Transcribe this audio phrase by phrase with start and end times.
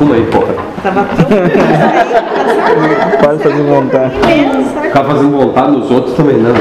[0.00, 0.54] Fuma aí, porra.
[0.82, 1.06] Tava.
[3.22, 4.14] Quase fazer vontade.
[4.82, 6.60] Ficar fazendo vontade nos outros também não, né?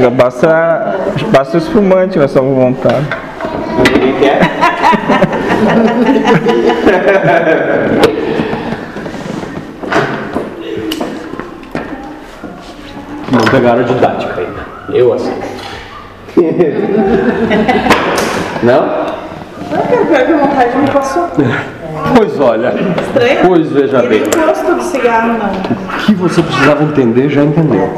[0.00, 0.96] Já basta,
[1.30, 3.04] basta o espumante na sua vontade.
[3.92, 4.40] Ninguém quer.
[13.32, 14.64] Não pegaram a didática ainda.
[14.96, 15.34] Eu assim.
[18.62, 19.05] não?
[19.76, 21.28] Não, cara, pior que a vontade não passou.
[22.14, 22.68] Pois olha.
[23.00, 23.46] Estranho.
[23.48, 24.20] Pois veja E bem.
[24.20, 25.46] nem gosto do cigarro, não.
[25.48, 27.90] O que você precisava entender, já entendeu.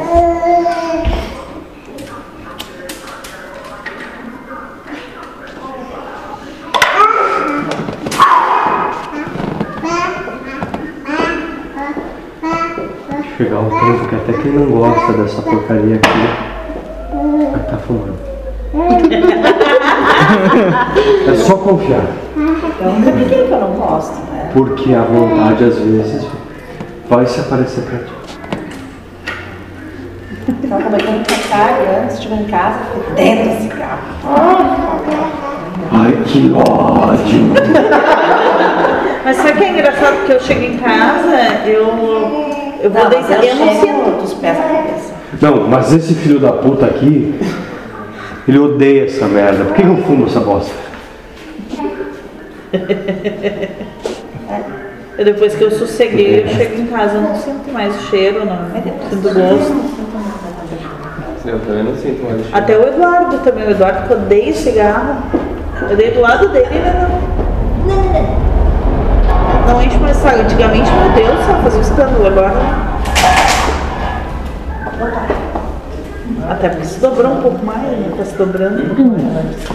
[13.37, 16.09] Chegar um tempo que até quem não gosta dessa porcaria aqui
[17.53, 18.19] vai estar fumando.
[21.27, 22.03] É só confiar.
[22.37, 24.51] Eu nunca liguei que eu não gosto, né?
[24.53, 26.27] Porque a vontade às vezes
[27.09, 28.13] vai se aparecer pra ti.
[30.69, 33.99] Tava comentando com a Kari antes, chegou em casa, fiquei dentro do cigarro.
[35.93, 37.53] Ai, que ódio!
[39.25, 40.17] Mas sabe o que é engraçado?
[40.19, 41.87] Porque eu chego em casa, eu,
[42.83, 43.43] eu vou Não, deitar.
[43.45, 44.21] eu Eu não sinto.
[44.23, 45.15] dos pés à cabeça.
[45.41, 47.39] Não, mas esse filho da puta aqui,
[48.49, 49.65] ele odeia essa merda.
[49.67, 50.73] Por que eu fumo essa bosta?
[55.19, 58.45] Eu, depois que eu sosseguei, eu chego em casa, eu não sinto mais o cheiro,
[58.47, 58.57] não
[59.11, 59.99] sinto gosto.
[61.45, 62.57] Eu também não sinto mais cheiro.
[62.57, 65.23] Até o Eduardo também, o Eduardo que odeia cigarro.
[65.91, 67.29] Eu dei do lado dele e ele não.
[69.73, 70.41] Não enche mais saco.
[70.41, 72.98] Antigamente, meu Deus, só fazia um escândalo agora.
[76.59, 78.13] Até porque se dobrou um pouco mais, né?
[78.17, 79.03] Tá se dobrando um pouco
[79.33, 79.69] mais.